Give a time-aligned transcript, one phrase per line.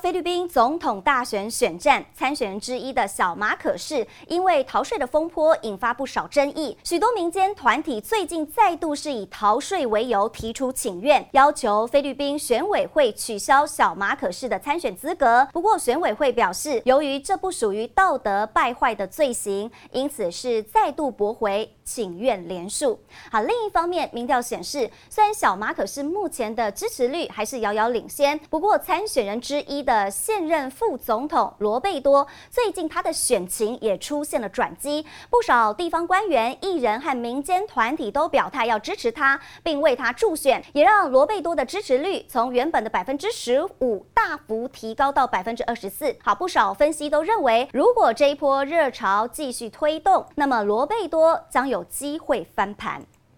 [0.00, 6.74] 菲律宾总统大选选战参选人之一的小马可是，因为逃税的风波引发不少争议。
[6.82, 15.46] 许多民间团体最近再度是以逃税为由提出请愿，要求菲律宾选委会取消小马可仕的参选资格。
[15.52, 22.98] 不过，选委会表示，由于这不属于道德败坏的罪行，因此是再度驳回请愿连署。
[23.30, 46.16] 好，另一方面，民调显示，虽然小马可是目前的支持率还是遥遥领先，不过参选人之一的的现任副总统罗贝多，最近他的选情也出现了转机，不少地方官员、艺人和民间团体都表态要支持他，并为他助选，也让罗贝多的支持率从原本的百分之十五大幅提高到百分之二十四。
[46.22, 53.02] 好，不少分析都认为，如果这一波热潮继续推动，那么罗贝多将有机会翻盘。